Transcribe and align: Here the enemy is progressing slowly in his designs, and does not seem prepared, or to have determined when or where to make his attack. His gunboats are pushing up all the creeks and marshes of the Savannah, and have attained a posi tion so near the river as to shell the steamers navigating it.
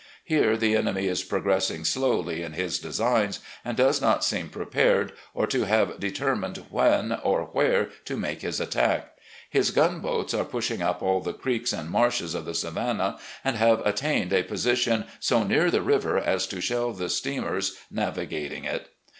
Here 0.23 0.57
the 0.57 0.75
enemy 0.75 1.05
is 1.05 1.21
progressing 1.21 1.85
slowly 1.85 2.41
in 2.41 2.53
his 2.53 2.79
designs, 2.79 3.39
and 3.63 3.77
does 3.77 4.01
not 4.01 4.23
seem 4.23 4.49
prepared, 4.49 5.11
or 5.35 5.45
to 5.45 5.65
have 5.65 5.99
determined 5.99 6.65
when 6.71 7.11
or 7.21 7.43
where 7.43 7.89
to 8.05 8.17
make 8.17 8.41
his 8.41 8.59
attack. 8.59 9.11
His 9.47 9.69
gunboats 9.69 10.33
are 10.33 10.43
pushing 10.43 10.81
up 10.81 11.03
all 11.03 11.21
the 11.21 11.33
creeks 11.35 11.71
and 11.71 11.87
marshes 11.91 12.33
of 12.33 12.45
the 12.45 12.55
Savannah, 12.55 13.19
and 13.43 13.57
have 13.57 13.85
attained 13.85 14.33
a 14.33 14.41
posi 14.41 14.75
tion 14.77 15.05
so 15.19 15.43
near 15.43 15.69
the 15.69 15.83
river 15.83 16.17
as 16.17 16.47
to 16.47 16.61
shell 16.61 16.93
the 16.93 17.07
steamers 17.07 17.77
navigating 17.91 18.63
it. 18.63 18.89